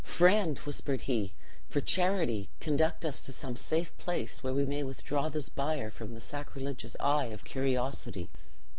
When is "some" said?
3.31-3.55